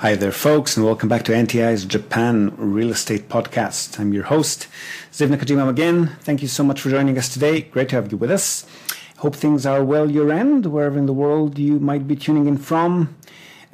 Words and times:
Hi 0.00 0.14
there, 0.14 0.32
folks, 0.32 0.78
and 0.78 0.86
welcome 0.86 1.10
back 1.10 1.24
to 1.24 1.32
NTI's 1.32 1.84
Japan 1.84 2.54
Real 2.56 2.88
Estate 2.88 3.28
Podcast. 3.28 4.00
I'm 4.00 4.14
your 4.14 4.22
host, 4.22 4.66
Ziv 5.12 5.28
Nakajima 5.28 5.68
again. 5.68 6.16
Thank 6.22 6.40
you 6.40 6.48
so 6.48 6.64
much 6.64 6.80
for 6.80 6.88
joining 6.88 7.18
us 7.18 7.28
today. 7.28 7.60
Great 7.60 7.90
to 7.90 7.96
have 7.96 8.10
you 8.10 8.16
with 8.16 8.30
us. 8.30 8.64
Hope 9.18 9.36
things 9.36 9.66
are 9.66 9.84
well 9.84 10.10
your 10.10 10.32
end, 10.32 10.64
wherever 10.64 10.96
in 10.96 11.04
the 11.04 11.12
world 11.12 11.58
you 11.58 11.78
might 11.78 12.08
be 12.08 12.16
tuning 12.16 12.46
in 12.46 12.56
from. 12.56 13.14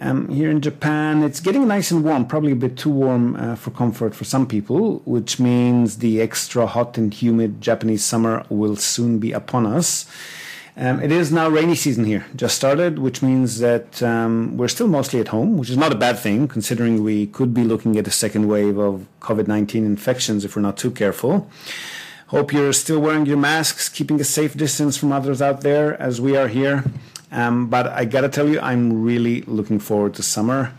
Um, 0.01 0.29
here 0.29 0.51
in 0.51 0.61
Japan, 0.61 1.23
it's 1.23 1.39
getting 1.39 1.69
nice 1.69 1.93
and 1.93 2.03
warm, 2.03 2.27
probably 2.27 2.51
a 2.51 2.57
bit 2.57 2.77
too 2.77 2.91
warm 2.91 3.37
uh, 3.37 3.55
for 3.55 3.71
comfort 3.71 4.13
for 4.13 4.25
some 4.25 4.49
people, 4.49 5.03
which 5.05 5.39
means 5.39 5.99
the 5.99 6.21
extra 6.21 6.67
hot 6.67 6.99
and 6.99 7.15
humid 7.15 7.61
Japanese 7.61 8.05
summer 8.05 8.45
will 8.49 8.75
soon 8.75 9.21
be 9.21 9.31
upon 9.31 9.65
us. 9.65 10.07
Um, 10.79 11.01
it 11.01 11.11
is 11.11 11.33
now 11.33 11.49
rainy 11.49 11.75
season 11.75 12.05
here, 12.05 12.27
just 12.37 12.55
started, 12.55 12.99
which 12.99 13.23
means 13.23 13.61
that 13.61 14.03
um, 14.03 14.59
we're 14.59 14.69
still 14.69 14.89
mostly 14.89 15.21
at 15.21 15.29
home, 15.29 15.57
which 15.57 15.71
is 15.71 15.77
not 15.79 15.91
a 15.91 15.95
bad 15.95 16.19
thing 16.19 16.49
considering 16.49 17.03
we 17.03 17.29
could 17.29 17.55
be 17.55 17.65
looking 17.65 17.97
at 17.97 18.07
a 18.07 18.11
second 18.11 18.47
wave 18.47 18.77
of 18.77 19.07
COVID 19.21 19.49
19 19.49 19.87
infections 19.87 20.45
if 20.45 20.55
we're 20.55 20.61
not 20.61 20.77
too 20.77 20.91
careful. 20.91 21.51
Hope 22.27 22.53
you're 22.53 22.75
still 22.75 23.01
wearing 23.01 23.25
your 23.25 23.39
masks, 23.39 23.89
keeping 23.89 24.21
a 24.21 24.25
safe 24.25 24.55
distance 24.55 24.99
from 24.99 25.13
others 25.13 25.41
out 25.41 25.63
there 25.63 25.99
as 26.01 26.21
we 26.21 26.37
are 26.37 26.49
here. 26.49 26.85
Um, 27.33 27.69
but 27.69 27.87
I 27.87 28.05
gotta 28.05 28.29
tell 28.29 28.47
you, 28.47 28.61
I'm 28.61 29.03
really 29.03 29.43
looking 29.43 29.79
forward 29.79 30.13
to 30.15 30.23
summer 30.23 30.75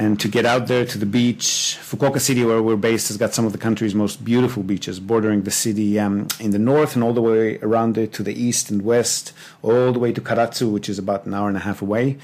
and 0.00 0.18
to 0.18 0.28
get 0.28 0.46
out 0.46 0.66
there 0.66 0.86
to 0.86 0.96
the 0.96 1.04
beach. 1.04 1.76
Fukuoka 1.82 2.18
City, 2.18 2.42
where 2.42 2.62
we're 2.62 2.74
based, 2.74 3.08
has 3.08 3.18
got 3.18 3.34
some 3.34 3.44
of 3.44 3.52
the 3.52 3.58
country's 3.58 3.94
most 3.94 4.24
beautiful 4.24 4.62
beaches, 4.62 4.98
bordering 4.98 5.42
the 5.42 5.50
city 5.50 6.00
um, 6.00 6.26
in 6.40 6.52
the 6.52 6.58
north 6.58 6.94
and 6.94 7.04
all 7.04 7.12
the 7.12 7.20
way 7.20 7.58
around 7.58 7.98
it 7.98 8.10
to 8.14 8.22
the 8.22 8.32
east 8.32 8.70
and 8.70 8.80
west, 8.80 9.34
all 9.60 9.92
the 9.92 9.98
way 9.98 10.10
to 10.10 10.20
Karatsu, 10.22 10.72
which 10.72 10.88
is 10.88 10.98
about 10.98 11.26
an 11.26 11.34
hour 11.34 11.48
and 11.48 11.56
a 11.58 11.60
half 11.60 11.82
away. 11.82 12.16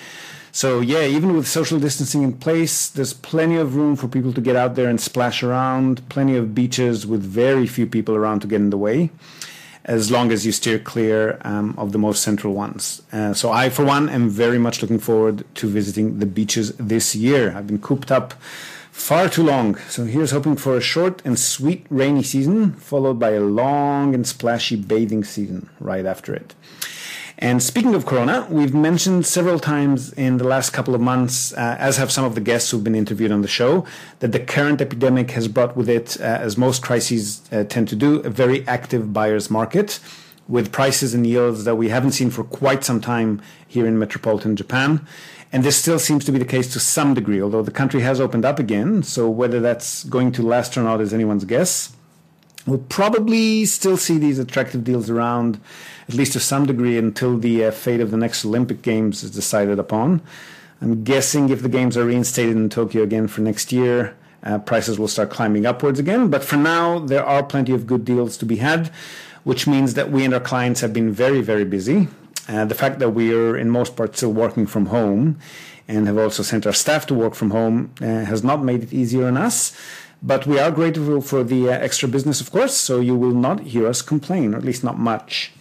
So, 0.53 0.81
yeah, 0.81 1.03
even 1.03 1.37
with 1.37 1.47
social 1.47 1.78
distancing 1.78 2.23
in 2.23 2.33
place, 2.33 2.89
there's 2.89 3.12
plenty 3.12 3.56
of 3.56 3.77
room 3.77 3.95
for 3.95 4.09
people 4.09 4.33
to 4.33 4.41
get 4.41 4.56
out 4.56 4.75
there 4.75 4.89
and 4.89 4.98
splash 4.98 5.43
around, 5.43 6.09
plenty 6.09 6.34
of 6.34 6.55
beaches 6.55 7.06
with 7.06 7.22
very 7.22 7.67
few 7.67 7.87
people 7.87 8.15
around 8.17 8.41
to 8.41 8.47
get 8.47 8.62
in 8.62 8.70
the 8.70 8.78
way 8.78 9.11
as 9.87 10.11
long 10.11 10.33
as 10.33 10.45
you 10.45 10.53
steer 10.53 10.79
clear 10.79 11.39
um, 11.42 11.75
of 11.79 11.92
the 11.92 11.98
most 11.98 12.23
central 12.23 12.53
ones. 12.55 13.03
Uh, 13.12 13.33
so 13.33 13.51
I, 13.53 13.70
for 13.70 13.84
one, 13.84 14.09
am 14.09 14.28
very 14.28 14.59
much 14.59 14.83
looking 14.83 14.98
forward 14.98 15.45
to 15.55 15.69
visiting 15.69 16.19
the 16.19 16.27
beaches 16.27 16.73
this 16.77 17.15
year. 17.15 17.55
I've 17.56 17.69
been 17.69 17.81
cooped 17.81 18.11
up 18.11 18.34
far 18.91 19.28
too 19.28 19.45
long. 19.45 19.77
So 19.89 20.05
here's 20.05 20.33
hoping 20.33 20.56
for 20.56 20.77
a 20.77 20.81
short 20.81 21.23
and 21.25 21.39
sweet 21.39 21.87
rainy 21.89 22.25
season, 22.25 22.73
followed 22.73 23.20
by 23.20 23.31
a 23.31 23.41
long 23.41 24.12
and 24.15 24.27
splashy 24.27 24.75
bathing 24.75 25.23
season 25.23 25.69
right 25.78 26.05
after 26.05 26.34
it. 26.34 26.55
And 27.39 27.62
speaking 27.62 27.95
of 27.95 28.06
Corona, 28.06 28.47
we've 28.48 28.73
mentioned 28.73 29.27
several 29.27 29.59
times 29.59 30.11
in 30.15 30.39
the 30.39 30.45
last 30.45 30.70
couple 30.70 30.95
of 30.95 31.03
months, 31.03 31.53
uh, 31.53 31.77
as 31.78 31.98
have 31.98 32.11
some 32.11 32.25
of 32.25 32.34
the 32.34 32.41
guests 32.41 32.70
who've 32.70 32.83
been 32.83 32.95
interviewed 32.95 33.31
on 33.31 33.43
the 33.43 33.48
show, 33.48 33.84
that 34.20 34.33
the 34.33 34.41
current 34.41 34.81
epidemic 34.81 35.33
has 35.33 35.47
brought 35.47 35.77
with 35.77 35.89
it, 35.89 36.19
uh, 36.19 36.25
as 36.25 36.56
most 36.56 36.83
crises 36.83 37.43
uh, 37.53 37.65
tend 37.65 37.89
to 37.89 37.97
do, 37.97 38.20
a 38.20 38.31
very 38.31 38.67
active 38.67 39.12
buyer's 39.12 39.51
market 39.51 40.01
with 40.48 40.73
prices 40.73 41.12
and 41.12 41.27
yields 41.27 41.65
that 41.65 41.75
we 41.75 41.89
haven't 41.89 42.12
seen 42.12 42.31
for 42.31 42.45
quite 42.45 42.84
some 42.84 43.01
time 43.01 43.43
here 43.67 43.87
in 43.87 43.98
metropolitan 43.98 44.56
Japan. 44.56 45.06
And 45.53 45.62
this 45.62 45.77
still 45.77 45.98
seems 45.98 46.25
to 46.25 46.33
be 46.33 46.39
the 46.39 46.45
case 46.45 46.73
to 46.73 46.81
some 46.81 47.15
degree, 47.15 47.43
although 47.43 47.62
the 47.62 47.71
country 47.71 48.00
has 48.00 48.21
opened 48.21 48.45
up 48.45 48.59
again. 48.59 49.03
So 49.03 49.28
whether 49.28 49.61
that's 49.61 50.05
going 50.05 50.33
to 50.33 50.43
last 50.43 50.77
or 50.77 50.83
not 50.83 51.00
is 51.00 51.12
anyone's 51.12 51.45
guess. 51.45 51.95
We'll 52.67 52.78
probably 52.78 53.64
still 53.64 53.97
see 53.97 54.19
these 54.19 54.41
attractive 54.41 54.83
deals 54.83 55.09
around, 55.09 55.61
at 56.09 56.14
least 56.14 56.33
to 56.33 56.41
some 56.41 56.67
degree, 56.67 56.98
until 56.98 57.39
the 57.39 57.67
uh, 57.67 57.70
fate 57.70 58.00
of 58.00 58.11
the 58.11 58.17
next 58.17 58.45
Olympic 58.45 58.83
Games 58.83 59.22
is 59.22 59.31
decided 59.31 59.78
upon. 59.78 60.20
I'm 60.83 61.05
guessing 61.05 61.48
if 61.48 61.62
the 61.62 61.69
games 61.69 61.97
are 61.97 62.05
reinstated 62.05 62.56
in 62.56 62.69
Tokyo 62.69 63.03
again 63.05 63.28
for 63.28 63.41
next 63.41 63.72
year, 63.72 64.16
uh, 64.43 64.59
prices 64.59 64.99
will 64.99 65.09
start 65.09 65.31
climbing 65.31 65.65
upwards 65.65 66.00
again. 66.00 66.28
But 66.28 66.43
for 66.43 66.56
now, 66.56 66.99
there 66.99 67.25
are 67.25 67.43
plenty 67.43 67.72
of 67.72 67.87
good 67.87 68.04
deals 68.04 68.37
to 68.38 68.44
be 68.44 68.56
had, 68.56 68.88
which 69.44 69.66
means 69.66 69.94
that 69.94 70.10
we 70.10 70.25
and 70.25 70.34
our 70.34 70.41
clients 70.41 70.81
have 70.81 70.93
been 70.93 71.12
very, 71.12 71.41
very 71.41 71.65
busy. 71.65 72.09
Uh, 72.48 72.65
the 72.65 72.75
fact 72.75 72.98
that 72.98 73.10
we 73.10 73.33
are, 73.33 73.56
in 73.56 73.71
most 73.71 73.97
parts, 73.97 74.19
still 74.19 74.33
working 74.33 74.66
from 74.66 74.87
home 74.87 75.38
and 75.88 76.06
have 76.06 76.19
also 76.19 76.43
sent 76.43 76.66
our 76.66 76.72
staff 76.72 77.06
to 77.06 77.15
work 77.15 77.34
from 77.34 77.50
home 77.50 77.93
uh, 78.00 78.04
has 78.04 78.43
not 78.43 78.62
made 78.62 78.83
it 78.83 78.93
easier 78.93 79.27
on 79.27 79.37
us. 79.37 79.77
But 80.22 80.47
we 80.47 80.59
are 80.59 80.71
grateful 80.71 81.21
for 81.21 81.44
the 81.44 81.69
uh, 81.69 81.72
extra 81.72 82.09
business, 82.09 82.41
of 82.41 82.50
course, 82.50 82.75
so 82.75 83.00
you 83.00 83.15
will 83.15 83.34
not 83.34 83.60
hear 83.60 83.87
us 83.87 84.03
complain, 84.03 84.54
or 84.54 84.59
at 84.59 84.65
least 84.65 84.82
not 84.82 84.99
much. 84.99 85.53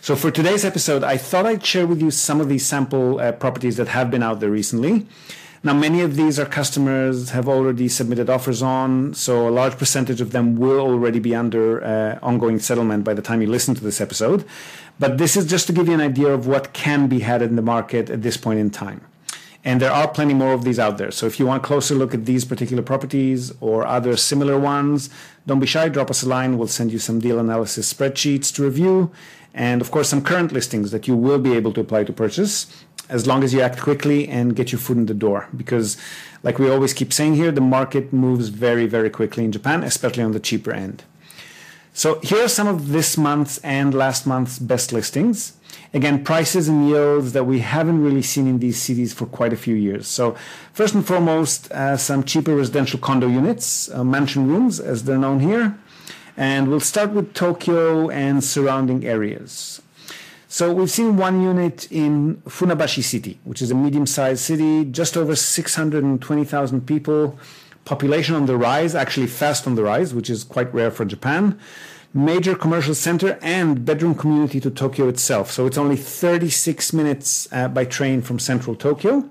So 0.00 0.14
for 0.14 0.30
today's 0.30 0.64
episode, 0.64 1.02
I 1.02 1.16
thought 1.16 1.46
I'd 1.46 1.64
share 1.64 1.86
with 1.86 2.02
you 2.02 2.10
some 2.10 2.40
of 2.40 2.48
these 2.50 2.66
sample 2.66 3.18
uh, 3.18 3.32
properties 3.32 3.76
that 3.78 3.88
have 3.88 4.10
been 4.10 4.22
out 4.22 4.40
there 4.40 4.50
recently. 4.50 5.06
Now, 5.62 5.72
many 5.72 6.02
of 6.02 6.14
these 6.14 6.38
are 6.38 6.44
customers 6.44 7.30
have 7.30 7.48
already 7.48 7.88
submitted 7.88 8.28
offers 8.28 8.62
on, 8.62 9.14
so 9.14 9.48
a 9.48 9.50
large 9.50 9.78
percentage 9.78 10.20
of 10.20 10.32
them 10.32 10.56
will 10.56 10.78
already 10.78 11.20
be 11.20 11.34
under 11.34 11.82
uh, 11.82 12.18
ongoing 12.22 12.58
settlement 12.58 13.02
by 13.02 13.14
the 13.14 13.22
time 13.22 13.40
you 13.40 13.48
listen 13.48 13.74
to 13.74 13.82
this 13.82 13.98
episode. 13.98 14.44
But 14.98 15.16
this 15.16 15.38
is 15.38 15.46
just 15.46 15.66
to 15.68 15.72
give 15.72 15.88
you 15.88 15.94
an 15.94 16.02
idea 16.02 16.28
of 16.28 16.46
what 16.46 16.74
can 16.74 17.08
be 17.08 17.20
had 17.20 17.40
in 17.40 17.56
the 17.56 17.62
market 17.62 18.10
at 18.10 18.20
this 18.20 18.36
point 18.36 18.58
in 18.58 18.68
time. 18.68 19.00
And 19.64 19.80
there 19.80 19.90
are 19.90 20.06
plenty 20.06 20.34
more 20.34 20.52
of 20.52 20.64
these 20.64 20.78
out 20.78 20.98
there. 20.98 21.10
So 21.10 21.24
if 21.26 21.40
you 21.40 21.46
want 21.46 21.64
a 21.64 21.66
closer 21.66 21.94
look 21.94 22.12
at 22.12 22.26
these 22.26 22.44
particular 22.44 22.82
properties 22.82 23.52
or 23.60 23.86
other 23.86 24.14
similar 24.16 24.58
ones, 24.58 25.08
don't 25.46 25.58
be 25.58 25.66
shy, 25.66 25.88
drop 25.88 26.10
us 26.10 26.22
a 26.22 26.28
line. 26.28 26.58
We'll 26.58 26.68
send 26.68 26.92
you 26.92 26.98
some 26.98 27.18
deal 27.18 27.38
analysis 27.38 27.92
spreadsheets 27.92 28.54
to 28.54 28.62
review. 28.62 29.10
And 29.54 29.80
of 29.80 29.90
course, 29.90 30.08
some 30.08 30.22
current 30.22 30.52
listings 30.52 30.90
that 30.90 31.08
you 31.08 31.16
will 31.16 31.38
be 31.38 31.54
able 31.54 31.72
to 31.74 31.80
apply 31.80 32.04
to 32.04 32.12
purchase 32.12 32.84
as 33.08 33.26
long 33.26 33.42
as 33.44 33.54
you 33.54 33.60
act 33.60 33.80
quickly 33.80 34.28
and 34.28 34.56
get 34.56 34.72
your 34.72 34.78
foot 34.78 34.96
in 34.96 35.06
the 35.06 35.14
door. 35.14 35.48
Because, 35.56 35.96
like 36.42 36.58
we 36.58 36.70
always 36.70 36.92
keep 36.92 37.12
saying 37.12 37.36
here, 37.36 37.52
the 37.52 37.60
market 37.60 38.12
moves 38.12 38.48
very, 38.48 38.86
very 38.86 39.10
quickly 39.10 39.44
in 39.44 39.52
Japan, 39.52 39.82
especially 39.82 40.22
on 40.22 40.32
the 40.32 40.40
cheaper 40.40 40.72
end. 40.72 41.04
So 41.96 42.18
here 42.24 42.44
are 42.44 42.48
some 42.48 42.66
of 42.66 42.88
this 42.88 43.16
month's 43.16 43.58
and 43.58 43.94
last 43.94 44.26
month's 44.26 44.58
best 44.58 44.92
listings. 44.92 45.52
Again, 45.94 46.24
prices 46.24 46.68
and 46.68 46.88
yields 46.88 47.34
that 47.34 47.44
we 47.44 47.60
haven't 47.60 48.02
really 48.02 48.20
seen 48.20 48.48
in 48.48 48.58
these 48.58 48.82
cities 48.82 49.14
for 49.14 49.26
quite 49.26 49.52
a 49.52 49.56
few 49.56 49.76
years. 49.76 50.08
So 50.08 50.36
first 50.72 50.96
and 50.96 51.06
foremost, 51.06 51.70
uh, 51.70 51.96
some 51.96 52.24
cheaper 52.24 52.56
residential 52.56 52.98
condo 52.98 53.28
units, 53.28 53.88
uh, 53.92 54.02
mansion 54.02 54.48
rooms 54.48 54.80
as 54.80 55.04
they're 55.04 55.18
known 55.18 55.38
here. 55.38 55.78
And 56.36 56.66
we'll 56.66 56.80
start 56.80 57.10
with 57.12 57.32
Tokyo 57.32 58.10
and 58.10 58.42
surrounding 58.42 59.06
areas. 59.06 59.80
So 60.48 60.72
we've 60.72 60.90
seen 60.90 61.16
one 61.16 61.42
unit 61.42 61.86
in 61.92 62.42
Funabashi 62.46 63.04
City, 63.04 63.38
which 63.44 63.62
is 63.62 63.70
a 63.70 63.74
medium-sized 63.76 64.40
city, 64.40 64.84
just 64.84 65.16
over 65.16 65.36
620,000 65.36 66.86
people, 66.88 67.38
population 67.84 68.34
on 68.34 68.46
the 68.46 68.56
rise, 68.56 68.94
actually 68.94 69.26
fast 69.26 69.66
on 69.66 69.74
the 69.74 69.82
rise, 69.82 70.14
which 70.14 70.30
is 70.30 70.44
quite 70.44 70.72
rare 70.72 70.90
for 70.90 71.04
Japan. 71.04 71.58
Major 72.12 72.54
commercial 72.54 72.94
center 72.94 73.38
and 73.42 73.84
bedroom 73.84 74.14
community 74.14 74.60
to 74.60 74.70
Tokyo 74.70 75.08
itself. 75.08 75.50
So 75.50 75.66
it's 75.66 75.76
only 75.76 75.96
36 75.96 76.92
minutes 76.92 77.48
uh, 77.50 77.68
by 77.68 77.84
train 77.84 78.22
from 78.22 78.38
central 78.38 78.76
Tokyo. 78.76 79.28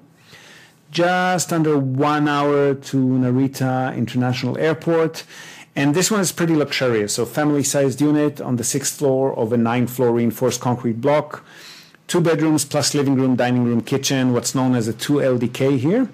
Just 0.92 1.52
under 1.52 1.80
one 1.80 2.28
hour 2.28 2.76
to 2.76 2.98
Narita 2.98 3.96
International 3.96 4.58
Airport. 4.58 5.24
And 5.76 5.96
this 5.96 6.12
one 6.12 6.20
is 6.20 6.32
pretty 6.32 6.56
luxurious. 6.56 7.16
So 7.16 7.26
family 7.26 7.64
sized 7.64 8.00
unit 8.00 8.40
on 8.42 8.58
the 8.58 8.64
sixth 8.64 8.98
floor 8.98 9.34
of 9.36 9.54
a 9.54 9.58
nine 9.58 9.88
floor 9.88 10.12
reinforced 10.12 10.62
concrete 10.62 11.02
block. 11.02 11.44
Two 12.06 12.22
bedrooms 12.22 12.66
plus 12.66 12.94
living 12.94 13.16
room, 13.16 13.36
dining 13.36 13.64
room, 13.64 13.82
kitchen, 13.82 14.34
what's 14.34 14.54
known 14.54 14.76
as 14.76 14.88
a 14.88 14.94
2 14.94 15.14
LDK 15.14 15.80
here 15.80 16.10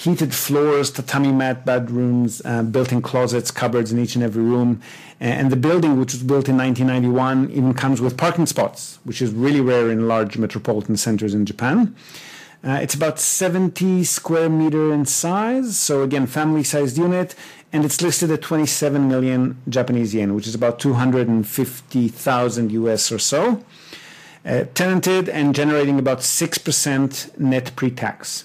heated 0.00 0.34
floors, 0.34 0.90
tatami 0.90 1.30
mat 1.30 1.66
bedrooms, 1.66 2.40
uh, 2.46 2.62
built-in 2.62 3.02
closets, 3.02 3.50
cupboards 3.50 3.92
in 3.92 3.98
each 3.98 4.14
and 4.14 4.24
every 4.24 4.42
room. 4.42 4.80
And 5.20 5.52
the 5.52 5.56
building, 5.56 6.00
which 6.00 6.14
was 6.14 6.22
built 6.22 6.48
in 6.48 6.56
1991, 6.56 7.50
even 7.50 7.74
comes 7.74 8.00
with 8.00 8.16
parking 8.16 8.46
spots, 8.46 8.98
which 9.04 9.20
is 9.20 9.30
really 9.30 9.60
rare 9.60 9.90
in 9.90 10.08
large 10.08 10.38
metropolitan 10.38 10.96
centers 10.96 11.34
in 11.34 11.44
Japan. 11.44 11.94
Uh, 12.64 12.78
it's 12.82 12.94
about 12.94 13.18
70 13.18 14.02
square 14.04 14.48
meter 14.48 14.90
in 14.90 15.04
size, 15.04 15.76
so 15.76 16.02
again, 16.02 16.26
family-sized 16.26 16.96
unit, 16.96 17.34
and 17.70 17.84
it's 17.84 18.00
listed 18.00 18.30
at 18.30 18.40
27 18.40 19.06
million 19.06 19.60
Japanese 19.68 20.14
yen, 20.14 20.34
which 20.34 20.46
is 20.46 20.54
about 20.54 20.78
250,000 20.78 22.72
US 22.72 23.12
or 23.12 23.18
so. 23.18 23.62
Uh, 24.46 24.64
tenanted 24.72 25.28
and 25.28 25.54
generating 25.54 25.98
about 25.98 26.20
6% 26.20 27.38
net 27.38 27.76
pre-tax. 27.76 28.44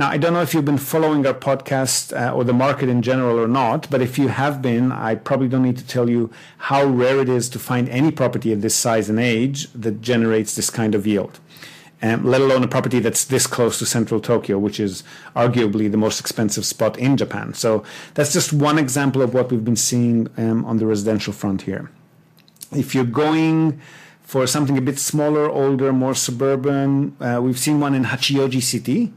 Now, 0.00 0.08
I 0.08 0.16
don't 0.16 0.32
know 0.32 0.40
if 0.40 0.54
you've 0.54 0.64
been 0.64 0.78
following 0.78 1.26
our 1.26 1.34
podcast 1.34 2.18
uh, 2.18 2.32
or 2.32 2.42
the 2.42 2.54
market 2.54 2.88
in 2.88 3.02
general 3.02 3.38
or 3.38 3.46
not, 3.46 3.90
but 3.90 4.00
if 4.00 4.18
you 4.18 4.28
have 4.28 4.62
been, 4.62 4.92
I 4.92 5.14
probably 5.14 5.46
don't 5.46 5.62
need 5.62 5.76
to 5.76 5.86
tell 5.86 6.08
you 6.08 6.30
how 6.56 6.86
rare 6.86 7.20
it 7.20 7.28
is 7.28 7.50
to 7.50 7.58
find 7.58 7.86
any 7.90 8.10
property 8.10 8.50
of 8.50 8.62
this 8.62 8.74
size 8.74 9.10
and 9.10 9.20
age 9.20 9.70
that 9.74 10.00
generates 10.00 10.56
this 10.56 10.70
kind 10.70 10.94
of 10.94 11.06
yield. 11.06 11.38
Um, 12.00 12.24
let 12.24 12.40
alone 12.40 12.64
a 12.64 12.66
property 12.66 12.98
that's 12.98 13.26
this 13.26 13.46
close 13.46 13.78
to 13.80 13.84
central 13.84 14.20
Tokyo, 14.22 14.58
which 14.58 14.80
is 14.80 15.04
arguably 15.36 15.90
the 15.90 15.98
most 15.98 16.18
expensive 16.18 16.64
spot 16.64 16.98
in 16.98 17.18
Japan. 17.18 17.52
So 17.52 17.84
that's 18.14 18.32
just 18.32 18.54
one 18.54 18.78
example 18.78 19.20
of 19.20 19.34
what 19.34 19.50
we've 19.50 19.66
been 19.66 19.76
seeing 19.76 20.28
um, 20.38 20.64
on 20.64 20.78
the 20.78 20.86
residential 20.86 21.34
front 21.34 21.60
here. 21.60 21.90
If 22.74 22.94
you're 22.94 23.04
going 23.04 23.78
for 24.22 24.46
something 24.46 24.78
a 24.78 24.80
bit 24.80 24.98
smaller, 24.98 25.50
older, 25.50 25.92
more 25.92 26.14
suburban, 26.14 27.14
uh, 27.20 27.40
we've 27.42 27.58
seen 27.58 27.80
one 27.80 27.94
in 27.94 28.04
Hachioji 28.04 28.62
City, 28.62 29.12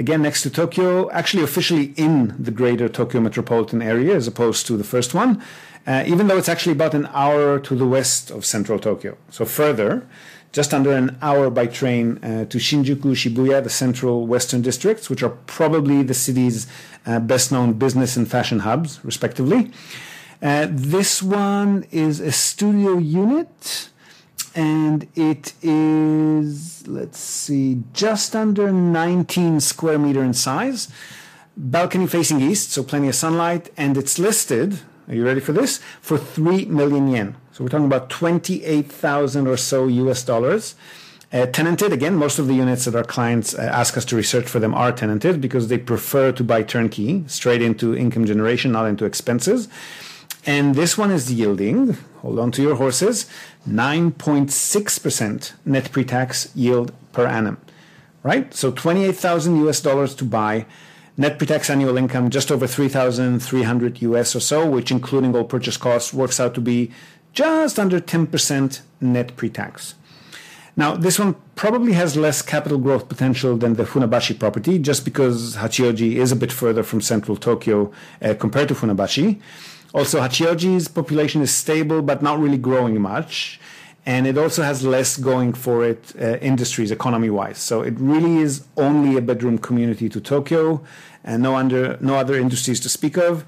again 0.00 0.22
next 0.22 0.42
to 0.42 0.50
Tokyo, 0.50 1.10
actually 1.10 1.42
officially 1.42 1.92
in 1.96 2.34
the 2.42 2.50
greater 2.50 2.88
Tokyo 2.88 3.20
metropolitan 3.20 3.82
area 3.82 4.16
as 4.16 4.26
opposed 4.26 4.66
to 4.66 4.76
the 4.78 4.82
first 4.82 5.12
one, 5.12 5.42
uh, 5.86 6.02
even 6.06 6.26
though 6.26 6.38
it's 6.38 6.48
actually 6.48 6.72
about 6.72 6.94
an 6.94 7.06
hour 7.12 7.60
to 7.60 7.74
the 7.76 7.86
west 7.86 8.30
of 8.30 8.44
central 8.46 8.78
Tokyo. 8.78 9.18
So 9.28 9.44
further, 9.44 10.06
just 10.52 10.72
under 10.72 10.92
an 10.92 11.18
hour 11.20 11.50
by 11.50 11.66
train 11.66 12.18
uh, 12.24 12.46
to 12.46 12.58
Shinjuku, 12.58 13.14
Shibuya, 13.14 13.62
the 13.62 13.70
central 13.70 14.26
western 14.26 14.62
districts, 14.62 15.10
which 15.10 15.22
are 15.22 15.34
probably 15.46 16.02
the 16.02 16.14
city's 16.14 16.66
uh, 17.06 17.20
best 17.20 17.52
known 17.52 17.74
business 17.74 18.16
and 18.16 18.28
fashion 18.28 18.60
hubs, 18.60 19.00
respectively. 19.04 19.70
Uh, 20.42 20.66
this 20.70 21.22
one 21.22 21.84
is 21.90 22.20
a 22.20 22.32
studio 22.32 22.96
unit, 22.96 23.90
and 24.54 25.06
it 25.14 25.52
is, 25.62 26.86
let's 26.88 27.18
see, 27.18 27.82
just 27.92 28.34
under 28.34 28.72
19 28.72 29.60
square 29.60 29.98
meter 29.98 30.22
in 30.22 30.34
size. 30.34 30.88
Balcony 31.56 32.06
facing 32.06 32.40
east, 32.40 32.70
so 32.72 32.82
plenty 32.82 33.08
of 33.08 33.14
sunlight, 33.14 33.70
and 33.76 33.96
it's 33.96 34.18
listed, 34.18 34.80
are 35.08 35.14
you 35.14 35.24
ready 35.24 35.40
for 35.40 35.52
this? 35.52 35.78
For 36.00 36.16
3 36.16 36.66
million 36.66 37.08
yen. 37.08 37.36
So 37.52 37.64
we're 37.64 37.70
talking 37.70 37.86
about 37.86 38.10
28,000 38.10 39.46
or 39.46 39.56
so 39.56 39.86
US 39.86 40.22
dollars. 40.22 40.74
Uh, 41.32 41.46
tenanted, 41.46 41.92
again, 41.92 42.16
most 42.16 42.38
of 42.38 42.48
the 42.48 42.54
units 42.54 42.86
that 42.86 42.94
our 42.96 43.04
clients 43.04 43.54
uh, 43.54 43.62
ask 43.62 43.96
us 43.96 44.04
to 44.04 44.16
research 44.16 44.48
for 44.48 44.58
them 44.58 44.74
are 44.74 44.90
tenanted 44.90 45.40
because 45.40 45.68
they 45.68 45.78
prefer 45.78 46.32
to 46.32 46.42
buy 46.42 46.62
turnkey, 46.62 47.24
straight 47.28 47.62
into 47.62 47.96
income 47.96 48.24
generation, 48.24 48.72
not 48.72 48.86
into 48.86 49.04
expenses. 49.04 49.68
And 50.44 50.74
this 50.74 50.96
one 50.96 51.10
is 51.10 51.32
yielding, 51.32 51.96
hold 52.22 52.38
on 52.38 52.50
to 52.52 52.62
your 52.62 52.76
horses, 52.76 53.26
9.6% 53.68 55.52
net 55.64 55.92
pre-tax 55.92 56.50
yield 56.54 56.92
per 57.12 57.26
annum. 57.26 57.58
Right? 58.22 58.52
So 58.52 58.70
28,000 58.70 59.66
US 59.66 59.80
dollars 59.80 60.14
to 60.16 60.24
buy, 60.24 60.66
net 61.16 61.38
pre-tax 61.38 61.70
annual 61.70 61.96
income 61.96 62.30
just 62.30 62.50
over 62.50 62.66
3,300 62.66 64.02
US 64.02 64.36
or 64.36 64.40
so, 64.40 64.68
which 64.68 64.90
including 64.90 65.34
all 65.34 65.44
purchase 65.44 65.76
costs 65.76 66.12
works 66.12 66.38
out 66.38 66.54
to 66.54 66.60
be 66.60 66.90
just 67.32 67.78
under 67.78 68.00
10% 68.00 68.80
net 69.00 69.36
pre-tax. 69.36 69.94
Now, 70.76 70.96
this 70.96 71.18
one 71.18 71.34
probably 71.56 71.92
has 71.92 72.16
less 72.16 72.42
capital 72.42 72.78
growth 72.78 73.08
potential 73.08 73.56
than 73.56 73.74
the 73.74 73.84
Funabashi 73.84 74.38
property, 74.38 74.78
just 74.78 75.04
because 75.04 75.56
Hachioji 75.56 76.16
is 76.16 76.32
a 76.32 76.36
bit 76.36 76.52
further 76.52 76.82
from 76.82 77.00
central 77.00 77.36
Tokyo 77.36 77.92
uh, 78.22 78.34
compared 78.34 78.68
to 78.68 78.74
Funabashi. 78.74 79.40
Also, 79.92 80.20
Hachioji's 80.20 80.88
population 80.88 81.42
is 81.42 81.52
stable, 81.52 82.02
but 82.02 82.22
not 82.22 82.38
really 82.38 82.58
growing 82.58 83.00
much. 83.00 83.60
And 84.06 84.26
it 84.26 84.38
also 84.38 84.62
has 84.62 84.84
less 84.84 85.16
going 85.16 85.52
for 85.52 85.84
it 85.84 86.12
uh, 86.18 86.36
industries, 86.38 86.90
economy 86.90 87.30
wise. 87.30 87.58
So 87.58 87.82
it 87.82 87.94
really 87.98 88.38
is 88.38 88.64
only 88.76 89.16
a 89.16 89.20
bedroom 89.20 89.58
community 89.58 90.08
to 90.08 90.20
Tokyo 90.20 90.82
and 91.22 91.42
no, 91.42 91.54
under, 91.56 91.98
no 92.00 92.14
other 92.14 92.34
industries 92.34 92.80
to 92.80 92.88
speak 92.88 93.18
of. 93.18 93.44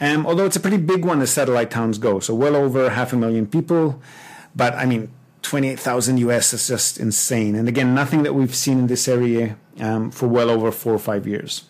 Um, 0.00 0.26
although 0.26 0.44
it's 0.44 0.56
a 0.56 0.60
pretty 0.60 0.76
big 0.76 1.04
one 1.04 1.22
as 1.22 1.30
satellite 1.30 1.70
towns 1.70 1.98
go, 1.98 2.20
so 2.20 2.34
well 2.34 2.54
over 2.56 2.90
half 2.90 3.12
a 3.12 3.16
million 3.16 3.46
people. 3.46 4.02
But 4.54 4.74
I 4.74 4.84
mean, 4.84 5.10
28,000 5.42 6.18
US 6.18 6.52
is 6.52 6.68
just 6.68 6.98
insane. 6.98 7.54
And 7.54 7.68
again, 7.68 7.94
nothing 7.94 8.24
that 8.24 8.34
we've 8.34 8.54
seen 8.54 8.78
in 8.78 8.86
this 8.88 9.08
area 9.08 9.56
um, 9.80 10.10
for 10.10 10.26
well 10.26 10.50
over 10.50 10.70
four 10.70 10.92
or 10.92 10.98
five 10.98 11.26
years. 11.26 11.64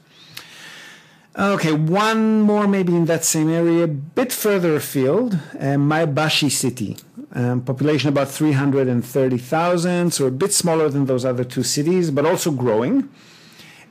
Okay, 1.37 1.73
one 1.73 2.43
more 2.43 2.69
maybe 2.69 2.95
in 2.95 3.07
that 3.07 3.25
same 3.25 3.51
area, 3.51 3.83
a 3.85 3.89
bit 3.89 4.33
further 4.33 4.77
afield, 4.77 5.37
uh, 5.59 6.49
City. 6.49 6.97
Um, 7.33 7.61
population 7.63 8.09
about 8.09 8.31
330,000, 8.31 10.13
so 10.13 10.27
a 10.27 10.31
bit 10.31 10.53
smaller 10.53 10.89
than 10.89 11.07
those 11.07 11.25
other 11.25 11.43
two 11.43 11.65
cities, 11.65 12.13
but 12.13 12.25
also 12.25 12.53
growing. 12.53 13.09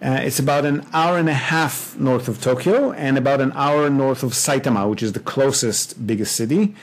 Uh, 0.02 0.22
it's 0.24 0.40
about 0.40 0.64
an 0.64 0.88
hour 0.94 1.18
and 1.18 1.28
a 1.28 1.34
half 1.34 2.00
north 2.00 2.30
of 2.30 2.40
Tokyo 2.40 2.94
and 2.94 3.18
about 3.18 3.42
an 3.42 3.52
hour 3.56 3.90
north 3.90 4.24
of 4.24 4.32
Saitama, 4.32 4.90
which 4.90 5.04
is 5.04 5.12
the 5.12 5.20
closest 5.20 6.08
biggest 6.08 6.38
city. 6.38 6.74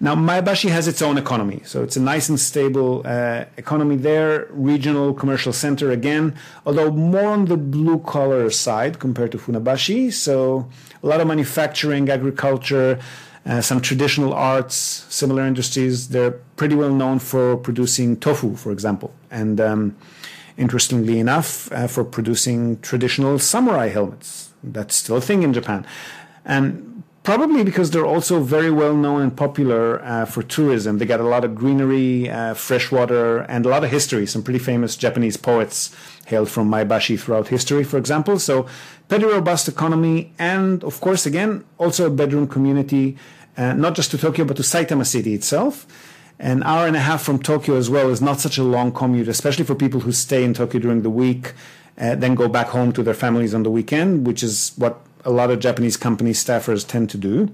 Now, 0.00 0.14
Maebashi 0.14 0.70
has 0.70 0.86
its 0.86 1.02
own 1.02 1.18
economy, 1.18 1.60
so 1.64 1.82
it's 1.82 1.96
a 1.96 2.00
nice 2.00 2.28
and 2.28 2.38
stable 2.38 3.02
uh, 3.04 3.46
economy 3.56 3.96
there. 3.96 4.46
Regional 4.50 5.12
commercial 5.12 5.52
center 5.52 5.90
again, 5.90 6.36
although 6.64 6.92
more 6.92 7.26
on 7.26 7.46
the 7.46 7.56
blue 7.56 7.98
collar 7.98 8.48
side 8.50 9.00
compared 9.00 9.32
to 9.32 9.38
Funabashi. 9.38 10.12
So, 10.12 10.68
a 11.02 11.06
lot 11.06 11.20
of 11.20 11.26
manufacturing, 11.26 12.08
agriculture, 12.10 13.00
uh, 13.44 13.60
some 13.60 13.80
traditional 13.80 14.32
arts, 14.34 14.76
similar 15.08 15.44
industries. 15.44 16.10
They're 16.10 16.32
pretty 16.56 16.76
well 16.76 16.94
known 16.94 17.18
for 17.18 17.56
producing 17.56 18.18
tofu, 18.18 18.54
for 18.54 18.70
example, 18.70 19.12
and 19.32 19.60
um, 19.60 19.96
interestingly 20.56 21.18
enough, 21.18 21.72
uh, 21.72 21.88
for 21.88 22.04
producing 22.04 22.78
traditional 22.82 23.40
samurai 23.40 23.88
helmets. 23.88 24.52
That's 24.62 24.94
still 24.94 25.16
a 25.16 25.20
thing 25.20 25.42
in 25.42 25.52
Japan. 25.52 25.84
And 26.44 26.87
probably 27.28 27.62
because 27.62 27.90
they're 27.90 28.06
also 28.06 28.40
very 28.40 28.70
well 28.70 28.96
known 28.96 29.20
and 29.20 29.36
popular 29.36 30.02
uh, 30.02 30.24
for 30.24 30.42
tourism. 30.42 30.96
They 30.96 31.04
got 31.04 31.20
a 31.20 31.28
lot 31.34 31.44
of 31.44 31.54
greenery, 31.54 32.30
uh, 32.30 32.54
freshwater, 32.54 33.40
and 33.40 33.66
a 33.66 33.68
lot 33.68 33.84
of 33.84 33.90
history. 33.90 34.24
Some 34.24 34.42
pretty 34.42 34.58
famous 34.58 34.96
Japanese 34.96 35.36
poets 35.36 35.94
hailed 36.24 36.48
from 36.48 36.70
Maebashi 36.70 37.20
throughout 37.20 37.48
history, 37.48 37.84
for 37.84 37.98
example. 37.98 38.38
So, 38.38 38.66
pretty 39.08 39.26
robust 39.26 39.68
economy, 39.68 40.32
and 40.38 40.82
of 40.82 41.02
course, 41.02 41.26
again, 41.26 41.66
also 41.76 42.06
a 42.06 42.10
bedroom 42.10 42.48
community, 42.48 43.18
uh, 43.58 43.74
not 43.74 43.94
just 43.94 44.10
to 44.12 44.16
Tokyo, 44.16 44.46
but 44.46 44.56
to 44.56 44.62
Saitama 44.62 45.04
City 45.04 45.34
itself 45.34 45.86
an 46.40 46.62
hour 46.62 46.86
and 46.86 46.96
a 46.96 47.00
half 47.00 47.20
from 47.20 47.42
Tokyo 47.42 47.74
as 47.74 47.90
well 47.90 48.08
is 48.10 48.22
not 48.22 48.40
such 48.40 48.58
a 48.58 48.62
long 48.62 48.92
commute, 48.92 49.26
especially 49.28 49.64
for 49.64 49.74
people 49.74 50.00
who 50.00 50.12
stay 50.12 50.44
in 50.44 50.54
Tokyo 50.54 50.80
during 50.80 51.02
the 51.02 51.10
week, 51.10 51.52
uh, 51.98 52.14
then 52.14 52.36
go 52.36 52.48
back 52.48 52.68
home 52.68 52.92
to 52.92 53.02
their 53.02 53.12
families 53.12 53.52
on 53.54 53.64
the 53.64 53.70
weekend, 53.70 54.24
which 54.24 54.44
is 54.44 54.72
what 54.76 55.02
a 55.24 55.30
lot 55.30 55.50
of 55.50 55.60
Japanese 55.60 55.96
company 55.96 56.32
staffers 56.32 56.86
tend 56.86 57.10
to 57.10 57.18
do. 57.18 57.50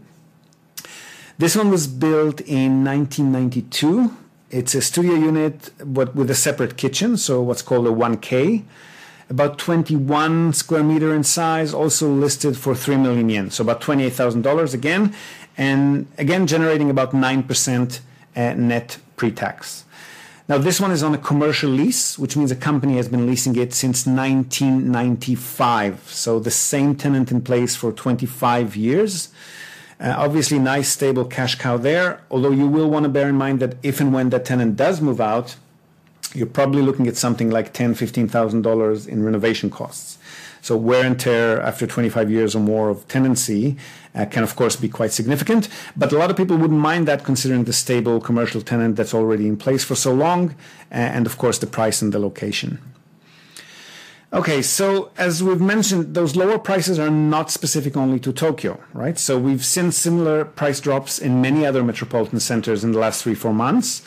This 1.39 1.57
one 1.57 1.71
was 1.71 1.87
built 1.87 2.41
in 2.43 2.85
1992. 2.85 4.17
It's 4.51 4.75
a 4.75 4.81
studio 4.81 5.15
unit, 5.15 5.71
but 5.85 6.15
with 6.15 6.31
a 6.31 6.35
separate 6.35 6.77
kitchen, 6.77 7.17
so 7.17 7.43
what's 7.43 7.63
called 7.63 7.87
a 7.87 7.91
1K. 7.91 8.63
About 9.29 9.59
21 9.59 10.53
square 10.53 10.85
meter 10.85 11.13
in 11.15 11.25
size, 11.25 11.75
also 11.75 12.09
listed 12.09 12.57
for 12.57 12.75
3 12.75 12.99
million 12.99 13.29
yen, 13.31 13.51
so 13.51 13.63
about 13.63 13.81
$28,000 13.81 14.75
again, 14.75 15.15
and 15.57 16.07
again 16.19 16.47
generating 16.47 16.91
about 16.91 17.13
9% 17.13 18.01
uh, 18.37 18.55
net 18.55 18.99
pre-tax. 19.17 19.84
Now, 20.47 20.59
this 20.59 20.79
one 20.79 20.91
is 20.91 21.03
on 21.03 21.15
a 21.15 21.19
commercial 21.19 21.71
lease, 21.71 22.19
which 22.19 22.37
means 22.37 22.51
a 22.51 22.57
company 22.57 22.97
has 22.97 23.09
been 23.09 23.27
leasing 23.27 23.57
it 23.57 23.73
since 23.73 24.07
1995. 24.07 26.11
So 26.11 26.39
the 26.39 26.51
same 26.51 26.97
tenant 26.97 27.31
in 27.31 27.41
place 27.41 27.75
for 27.75 27.93
25 27.93 28.77
years. 28.77 29.31
Uh, 29.99 30.15
obviously, 30.19 30.59
nice, 30.59 30.91
stable 30.91 31.25
cash 31.25 31.55
cow 31.55 31.79
there. 31.79 32.21
Although 32.31 32.51
you 32.51 32.67
will 32.67 32.91
want 32.91 33.05
to 33.05 33.09
bear 33.09 33.31
in 33.31 33.37
mind 33.37 33.61
that 33.61 33.77
if 33.83 34.03
and 34.03 34.13
when 34.13 34.29
that 34.31 34.45
tenant 34.45 34.77
does 34.77 35.01
move 35.01 35.19
out, 35.19 35.57
you're 36.35 36.47
probably 36.47 36.83
looking 36.83 37.07
at 37.07 37.17
something 37.17 37.49
like 37.49 37.73
ten, 37.73 37.95
fifteen 37.95 38.29
thousand 38.29 38.63
dollars 38.63 39.07
in 39.07 39.25
renovation 39.25 39.71
costs. 39.71 40.19
So 40.65 40.79
wear 40.79 41.05
and 41.05 41.21
tear 41.21 41.61
after 41.61 41.87
25 41.87 42.31
years 42.31 42.55
or 42.55 42.59
more 42.59 42.89
of 42.89 43.07
tenancy 43.07 43.77
uh, 44.15 44.25
can, 44.25 44.43
of 44.43 44.57
course, 44.57 44.77
be 44.77 44.89
quite 44.89 45.13
significant. 45.13 45.69
But 45.95 46.11
a 46.11 46.17
lot 46.17 46.31
of 46.31 46.39
people 46.39 46.57
wouldn't 46.57 46.81
mind 46.81 47.07
that 47.07 47.23
considering 47.23 47.65
the 47.65 47.75
stable 47.75 48.19
commercial 48.19 48.63
tenant 48.63 48.97
that's 48.97 49.13
already 49.13 49.47
in 49.47 49.59
place 49.59 49.85
for 49.85 49.95
so 49.95 50.15
long, 50.15 50.55
and 50.91 51.27
of 51.27 51.37
course, 51.37 51.59
the 51.59 51.67
price 51.67 52.01
and 52.01 52.15
the 52.15 52.19
location. 52.19 52.79
Okay, 54.33 54.63
so 54.63 55.11
as 55.19 55.43
we've 55.43 55.61
mentioned, 55.61 56.15
those 56.15 56.35
lower 56.35 56.59
prices 56.59 56.99
are 56.99 57.11
not 57.11 57.51
specific 57.51 57.95
only 57.95 58.19
to 58.21 58.33
Tokyo, 58.33 58.83
right? 58.95 59.19
So 59.19 59.39
we've 59.39 59.65
seen 59.65 59.93
similar 59.93 60.47
price 60.47 60.81
drops 60.81 61.19
in 61.19 61.43
many 61.43 61.67
other 61.67 61.85
metropolitan 61.85 62.41
centers 62.41 62.83
in 62.83 62.93
the 62.93 62.99
last 62.99 63.23
three, 63.23 63.35
four 63.35 63.53
months. 63.53 64.03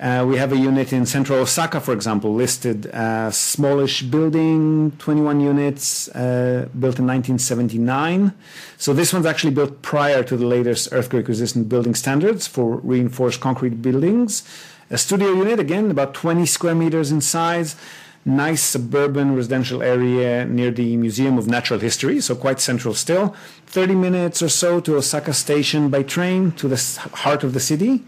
Uh, 0.00 0.24
we 0.26 0.38
have 0.38 0.50
a 0.50 0.56
unit 0.56 0.94
in 0.94 1.04
central 1.04 1.40
Osaka, 1.40 1.78
for 1.78 1.92
example, 1.92 2.34
listed 2.34 2.86
uh, 2.86 3.30
smallish 3.30 4.00
building, 4.00 4.92
21 4.92 5.40
units, 5.40 6.08
uh, 6.08 6.66
built 6.72 6.98
in 6.98 7.06
1979. 7.06 8.32
So 8.78 8.94
this 8.94 9.12
one's 9.12 9.26
actually 9.26 9.52
built 9.52 9.82
prior 9.82 10.24
to 10.24 10.38
the 10.38 10.46
latest 10.46 10.88
earthquake-resistant 10.90 11.68
building 11.68 11.94
standards 11.94 12.46
for 12.46 12.76
reinforced 12.76 13.40
concrete 13.42 13.82
buildings. 13.82 14.42
A 14.88 14.96
studio 14.96 15.34
unit, 15.34 15.60
again, 15.60 15.90
about 15.90 16.14
20 16.14 16.46
square 16.46 16.74
meters 16.74 17.12
in 17.12 17.20
size. 17.20 17.76
Nice 18.24 18.62
suburban 18.62 19.36
residential 19.36 19.82
area 19.82 20.46
near 20.46 20.70
the 20.70 20.96
Museum 20.96 21.36
of 21.36 21.46
Natural 21.46 21.78
History, 21.78 22.22
so 22.22 22.34
quite 22.34 22.60
central 22.60 22.94
still. 22.94 23.34
30 23.66 23.94
minutes 23.96 24.42
or 24.42 24.48
so 24.48 24.80
to 24.80 24.96
Osaka 24.96 25.34
Station 25.34 25.90
by 25.90 26.02
train 26.02 26.52
to 26.52 26.68
the 26.68 26.76
heart 27.12 27.44
of 27.44 27.52
the 27.52 27.60
city 27.60 28.02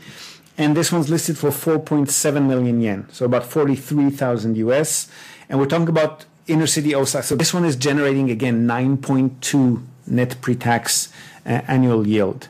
and 0.62 0.76
this 0.76 0.92
one's 0.92 1.10
listed 1.10 1.36
for 1.38 1.50
4.7 1.50 2.46
million 2.46 2.80
yen, 2.80 3.06
so 3.10 3.24
about 3.24 3.44
43,000 3.44 4.56
US. 4.56 5.08
And 5.48 5.58
we're 5.58 5.66
talking 5.66 5.88
about 5.88 6.24
inner 6.46 6.66
city 6.66 6.94
Osaka. 6.94 7.24
So 7.24 7.36
this 7.36 7.52
one 7.52 7.64
is 7.64 7.76
generating 7.76 8.30
again 8.30 8.66
9.2 8.66 9.82
net 10.06 10.40
pre-tax 10.40 11.12
uh, 11.46 11.60
annual 11.68 12.06
yield. 12.06 12.48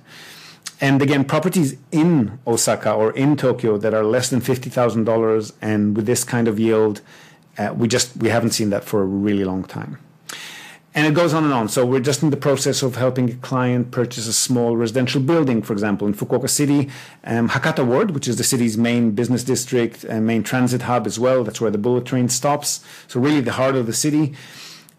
And 0.80 1.00
again, 1.00 1.24
properties 1.24 1.76
in 1.92 2.38
Osaka 2.46 2.92
or 2.92 3.12
in 3.12 3.36
Tokyo 3.36 3.78
that 3.78 3.94
are 3.94 4.02
less 4.04 4.30
than 4.30 4.40
fifty 4.40 4.68
thousand 4.68 5.04
dollars, 5.04 5.52
and 5.62 5.96
with 5.96 6.06
this 6.06 6.24
kind 6.24 6.48
of 6.48 6.58
yield, 6.58 7.02
uh, 7.56 7.72
we 7.76 7.86
just 7.86 8.16
we 8.16 8.30
haven't 8.30 8.50
seen 8.50 8.70
that 8.70 8.82
for 8.82 9.00
a 9.00 9.04
really 9.04 9.44
long 9.44 9.62
time. 9.62 9.98
And 10.94 11.06
it 11.06 11.14
goes 11.14 11.32
on 11.32 11.44
and 11.44 11.52
on. 11.52 11.68
So 11.68 11.86
we're 11.86 12.00
just 12.00 12.22
in 12.22 12.30
the 12.30 12.36
process 12.36 12.82
of 12.82 12.96
helping 12.96 13.30
a 13.30 13.34
client 13.34 13.90
purchase 13.90 14.26
a 14.26 14.32
small 14.32 14.76
residential 14.76 15.22
building, 15.22 15.62
for 15.62 15.72
example, 15.72 16.06
in 16.06 16.12
Fukuoka 16.12 16.50
City, 16.50 16.90
um, 17.24 17.48
Hakata 17.48 17.86
Ward, 17.86 18.10
which 18.10 18.28
is 18.28 18.36
the 18.36 18.44
city's 18.44 18.76
main 18.76 19.12
business 19.12 19.42
district 19.42 20.04
and 20.04 20.26
main 20.26 20.42
transit 20.42 20.82
hub 20.82 21.06
as 21.06 21.18
well. 21.18 21.44
That's 21.44 21.62
where 21.62 21.70
the 21.70 21.78
bullet 21.78 22.04
train 22.04 22.28
stops. 22.28 22.84
So 23.08 23.20
really 23.20 23.40
the 23.40 23.52
heart 23.52 23.74
of 23.74 23.86
the 23.86 23.94
city. 23.94 24.34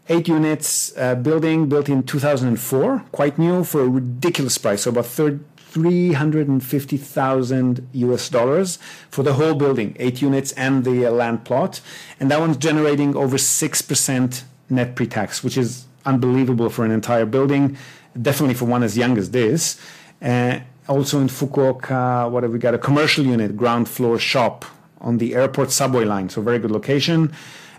Eight 0.10 0.28
units 0.28 0.92
uh, 0.98 1.16
building 1.16 1.70
built 1.70 1.88
in 1.88 2.04
2004, 2.04 3.06
quite 3.12 3.40
new 3.40 3.64
for 3.64 3.84
a 3.84 3.88
ridiculous 3.88 4.58
price. 4.58 4.82
So 4.82 4.90
about 4.90 5.06
350,000 5.06 7.88
US 7.94 8.30
dollars 8.30 8.80
for 9.10 9.24
the 9.24 9.32
whole 9.34 9.56
building, 9.56 9.96
eight 10.00 10.22
units 10.22 10.52
and 10.54 10.84
the 10.84 11.06
uh, 11.06 11.12
land 11.12 11.46
plot. 11.46 11.80
And 12.20 12.30
that 12.32 12.42
one's 12.42 12.58
generating 12.58 13.16
over 13.16 13.38
6% 13.38 14.44
net 14.70 14.96
pre-tax, 14.96 15.43
which 15.43 15.58
is 15.58 15.86
unbelievable 16.05 16.70
for 16.70 16.86
an 16.86 16.91
entire 16.91 17.25
building, 17.25 17.77
definitely 18.22 18.55
for 18.55 18.65
one 18.65 18.84
as 18.84 18.98
young 18.98 19.17
as 19.17 19.32
this. 19.32 19.79
Uh, 20.22 20.60
also 20.88 21.20
in 21.20 21.27
Fukuoka, 21.27 22.29
what 22.29 22.43
have 22.43 22.51
we 22.51 22.60
got? 22.60 22.74
A 22.74 22.77
commercial 22.77 23.25
unit, 23.25 23.55
ground 23.55 23.88
floor 23.88 24.20
shop 24.20 24.65
on 25.00 25.17
the 25.17 25.36
airport 25.36 25.72
subway 25.72 26.05
line, 26.05 26.29
so 26.29 26.41
very 26.41 26.60
good 26.60 26.72
location. 26.72 27.34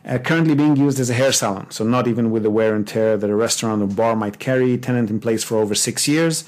Uh, 0.07 0.19
currently 0.19 0.55
being 0.55 0.77
used 0.77 1.01
as 1.01 1.09
a 1.09 1.15
hair 1.15 1.33
salon, 1.33 1.71
so 1.71 1.83
not 1.83 2.07
even 2.07 2.31
with 2.31 2.43
the 2.43 2.51
wear 2.51 2.75
and 2.75 2.87
tear 2.87 3.17
that 3.17 3.31
a 3.31 3.35
restaurant 3.35 3.83
or 3.83 3.87
bar 3.87 4.15
might 4.15 4.39
carry. 4.39 4.77
Tenant 4.77 5.09
in 5.09 5.19
place 5.19 5.43
for 5.43 5.57
over 5.57 5.75
six 5.75 6.07
years, 6.07 6.45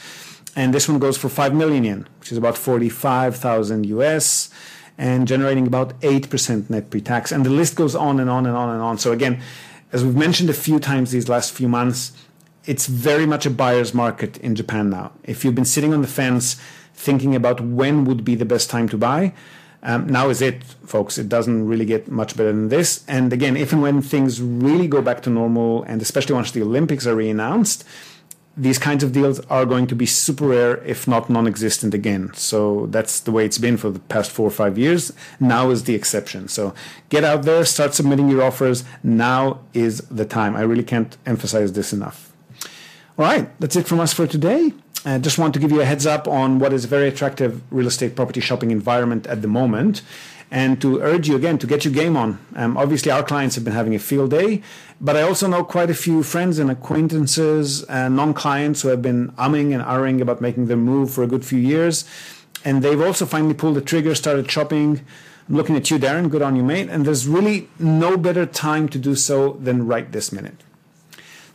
and 0.55 0.75
this 0.75 0.87
one 0.87 0.99
goes 0.99 1.17
for 1.17 1.31
five 1.31 1.55
million 1.55 1.85
yen, 1.85 2.09
which 2.21 2.31
is 2.31 2.37
about 2.37 2.59
forty-five 2.59 3.35
thousand 3.35 3.87
US, 3.87 4.51
and 4.99 5.27
generating 5.27 5.67
about 5.67 5.95
eight 6.03 6.29
percent 6.29 6.69
net 6.69 6.91
pre-tax. 6.91 7.33
And 7.33 7.47
the 7.47 7.51
list 7.51 7.77
goes 7.77 7.95
on 7.95 8.21
and 8.21 8.29
on 8.29 8.45
and 8.45 8.55
on 8.55 8.69
and 8.69 8.83
on. 8.83 8.99
So 8.99 9.13
again, 9.13 9.41
as 9.93 10.05
we've 10.05 10.17
mentioned 10.17 10.51
a 10.51 10.55
few 10.55 10.79
times 10.79 11.11
these 11.11 11.29
last 11.29 11.53
few 11.53 11.69
months, 11.69 12.13
it's 12.65 12.87
very 12.87 13.27
much 13.27 13.47
a 13.47 13.51
buyer's 13.51 13.95
market 13.95 14.39
in 14.39 14.55
Japan 14.55 14.91
now. 14.91 15.13
If 15.25 15.45
you've 15.45 15.55
been 15.55 15.65
sitting 15.65 15.95
on 15.95 16.03
the 16.03 16.09
fence 16.09 16.57
thinking 16.95 17.35
about 17.35 17.61
when 17.61 18.05
would 18.05 18.25
be 18.25 18.35
the 18.35 18.45
best 18.45 18.69
time 18.71 18.89
to 18.89 18.99
buy, 18.99 19.33
um, 19.83 20.09
now 20.09 20.31
is 20.31 20.43
it, 20.43 20.65
folks. 20.85 21.17
It 21.17 21.29
doesn't 21.29 21.69
really 21.69 21.85
get 21.85 22.11
much 22.11 22.37
better 22.37 22.51
than 22.51 22.71
this. 22.71 23.05
And 23.07 23.33
again, 23.33 23.57
if 23.57 23.73
and 23.73 23.81
when 23.83 24.03
things 24.03 24.43
really 24.43 24.89
go 24.89 25.01
back 25.01 25.23
to 25.23 25.31
normal, 25.31 25.85
and 25.85 26.03
especially 26.03 26.35
once 26.35 26.51
the 26.51 26.63
Olympics 26.63 27.07
are 27.07 27.15
re-announced, 27.15 27.85
these 28.57 28.79
kinds 28.79 29.05
of 29.05 29.13
deals 29.13 29.39
are 29.47 29.67
going 29.67 29.87
to 29.87 29.95
be 29.95 30.07
super 30.07 30.49
rare, 30.49 30.79
if 30.85 31.07
not 31.07 31.29
non 31.29 31.47
existent 31.47 31.93
again. 31.93 32.33
So 32.35 32.87
that's 32.87 33.21
the 33.21 33.31
way 33.31 33.45
it's 33.45 33.59
been 33.59 33.77
for 33.77 33.91
the 33.91 33.99
past 33.99 34.31
four 34.31 34.47
or 34.47 34.51
five 34.51 34.79
years. 34.79 35.13
Now 35.39 35.71
is 35.71 35.85
the 35.85 35.95
exception. 35.95 36.49
So 36.49 36.75
get 37.11 37.23
out 37.23 37.43
there, 37.43 37.65
start 37.67 37.95
submitting 37.95 38.29
your 38.29 38.43
offers. 38.43 38.85
Now 39.03 39.61
is 39.75 39.99
the 40.11 40.25
time. 40.25 40.57
I 40.57 40.63
really 40.63 40.85
can't 40.85 41.17
emphasize 41.27 41.75
this 41.75 41.93
enough. 41.93 42.33
All 43.19 43.25
right, 43.25 43.49
that's 43.61 43.77
it 43.77 43.87
from 43.87 44.01
us 44.01 44.13
for 44.13 44.27
today. 44.27 44.73
I 45.05 45.19
just 45.19 45.39
want 45.39 45.55
to 45.55 45.61
give 45.61 45.71
you 45.71 45.81
a 45.81 45.85
heads 45.85 46.07
up 46.07 46.27
on 46.27 46.59
what 46.59 46.73
is 46.73 46.85
a 46.85 46.89
very 46.89 47.09
attractive 47.09 47.63
real 47.71 47.87
estate 47.87 48.17
property 48.17 48.41
shopping 48.41 48.71
environment 48.71 49.27
at 49.27 49.41
the 49.41 49.49
moment 49.49 50.03
and 50.57 50.81
to 50.81 51.03
urge 51.03 51.29
you 51.29 51.37
again 51.37 51.59
to 51.59 51.67
get 51.67 51.85
your 51.85 51.93
game 51.93 52.17
on. 52.17 52.39
Um, 52.55 52.79
obviously, 52.79 53.13
our 53.13 53.23
clients 53.23 53.57
have 53.57 53.65
been 53.65 53.75
having 53.75 53.95
a 53.95 53.99
field 53.99 54.31
day, 54.31 54.63
but 54.99 55.15
I 55.15 55.21
also 55.21 55.47
know 55.49 55.63
quite 55.63 55.91
a 55.91 55.95
few 55.95 56.23
friends 56.23 56.59
and 56.59 56.71
acquaintances 56.71 57.83
and 57.83 58.17
non 58.17 58.33
clients 58.33 58.81
who 58.81 58.89
have 58.89 59.03
been 59.03 59.33
umming 59.33 59.75
and 59.75 59.85
ahhing 59.85 60.23
about 60.23 60.41
making 60.41 60.69
their 60.69 60.79
move 60.79 61.11
for 61.11 61.23
a 61.23 61.27
good 61.27 61.45
few 61.45 61.59
years. 61.59 62.07
And 62.65 62.83
they've 62.83 63.03
also 63.09 63.27
finally 63.27 63.53
pulled 63.53 63.77
the 63.77 63.83
trigger, 63.83 64.15
started 64.15 64.51
shopping. 64.51 65.05
I'm 65.47 65.57
looking 65.57 65.77
at 65.77 65.91
you, 65.91 65.99
Darren. 65.99 66.31
Good 66.31 66.41
on 66.41 66.57
you, 66.57 66.63
mate. 66.63 66.89
And 66.89 67.05
there's 67.05 67.29
really 67.29 67.69
no 67.79 68.17
better 68.17 68.47
time 68.47 68.89
to 68.89 68.99
do 68.99 69.15
so 69.15 69.59
than 69.61 69.87
right 69.87 70.11
this 70.11 70.33
minute. 70.33 70.65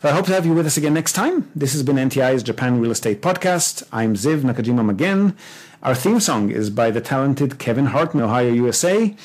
I 0.04 0.10
hope 0.10 0.26
to 0.26 0.34
have 0.34 0.48
you 0.48 0.54
with 0.54 0.66
us 0.66 0.78
again 0.78 0.96
next 0.96 1.14
time. 1.14 1.52
This 1.56 1.74
has 1.74 1.84
been 1.84 1.98
NTI's 1.98 2.42
Japan 2.42 2.82
Real 2.82 2.90
Estate 2.90 3.22
Podcast. 3.22 3.84
I'm 3.92 4.16
Ziv 4.16 4.42
Nakajima 4.42 4.90
again. 4.90 5.38
Our 5.84 5.94
theme 5.94 6.20
song 6.20 6.50
is 6.50 6.72
by 6.72 6.90
the 6.90 7.02
talented 7.02 7.60
Kevin 7.60 7.86
Hartman, 7.86 8.24
Ohio, 8.24 8.52
USA. 8.52 9.16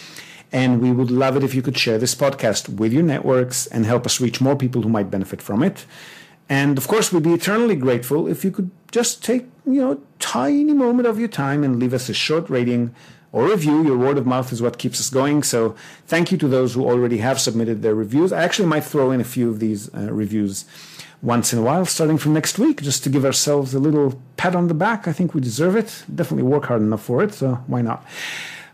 And 0.53 0.83
we 0.83 0.93
would 0.93 1.11
love 1.11 1.35
it 1.35 1.43
if 1.43 1.55
you 1.55 1.63
could 1.63 1.79
share 1.79 1.97
this 1.97 2.15
podcast 2.15 2.69
with 2.69 2.93
your 2.93 3.03
networks 3.03 3.67
and 3.69 3.87
help 3.87 4.05
us 4.05 4.21
reach 4.21 4.43
more 4.43 4.55
people 4.55 4.83
who 4.83 4.91
might 4.91 5.11
benefit 5.11 5.41
from 5.41 5.63
it. 5.63 5.87
And 6.47 6.77
of 6.77 6.87
course, 6.89 7.11
we'd 7.11 7.23
be 7.23 7.33
eternally 7.33 7.77
grateful 7.77 8.29
if 8.29 8.45
you 8.45 8.51
could 8.51 8.71
just 8.93 9.25
take, 9.25 9.47
you 9.65 9.81
know, 9.81 9.93
a 9.93 9.99
tiny 10.19 10.75
moment 10.75 11.09
of 11.09 11.19
your 11.19 11.29
time 11.29 11.65
and 11.65 11.81
leave 11.81 11.95
us 11.95 12.11
a 12.11 12.15
short 12.15 12.51
rating 12.51 12.95
or 13.37 13.51
review. 13.51 13.85
Your 13.85 13.99
word 13.99 14.17
of 14.17 14.25
mouth 14.25 14.51
is 14.51 14.63
what 14.63 14.79
keeps 14.79 14.99
us 14.99 15.11
going. 15.11 15.43
So 15.43 15.77
thank 16.07 16.33
you 16.33 16.39
to 16.39 16.49
those 16.49 16.73
who 16.73 16.89
already 16.89 17.19
have 17.19 17.39
submitted 17.39 17.83
their 17.83 17.95
reviews. 17.95 18.33
I 18.33 18.43
actually 18.43 18.69
might 18.69 18.85
throw 18.85 19.11
in 19.11 19.21
a 19.21 19.25
few 19.25 19.51
of 19.51 19.61
these 19.61 19.95
uh, 19.95 20.11
reviews 20.11 20.65
once 21.21 21.53
in 21.53 21.59
a 21.59 21.63
while, 21.63 21.85
starting 21.85 22.17
from 22.17 22.33
next 22.33 22.59
week, 22.59 22.81
just 22.81 23.05
to 23.05 23.11
give 23.11 23.27
ourselves 23.27 23.75
a 23.75 23.79
little 23.79 24.19
pat 24.39 24.55
on 24.57 24.69
the 24.69 24.75
back. 24.75 25.07
I 25.07 25.13
think 25.13 25.35
we 25.35 25.43
deserve 25.43 25.77
it. 25.77 26.05
Definitely 26.15 26.45
work 26.45 26.65
hard 26.65 26.81
enough 26.81 27.03
for 27.03 27.23
it, 27.23 27.35
so 27.35 27.57
why 27.67 27.83
not? 27.83 28.07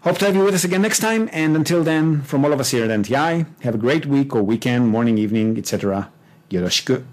Hope 0.02 0.18
to 0.18 0.26
have 0.26 0.36
you 0.36 0.44
with 0.44 0.54
us 0.54 0.64
again 0.64 0.82
next 0.82 1.00
time. 1.00 1.28
And 1.32 1.56
until 1.56 1.82
then, 1.82 2.22
from 2.22 2.44
all 2.44 2.52
of 2.52 2.60
us 2.60 2.70
here 2.70 2.84
at 2.84 2.90
NTI, 2.90 3.46
have 3.62 3.74
a 3.74 3.78
great 3.78 4.06
week 4.06 4.32
or 4.32 4.42
weekend, 4.44 4.88
morning, 4.88 5.18
evening, 5.18 5.58
etc. 5.58 6.08
Yoroshiku. 6.50 7.04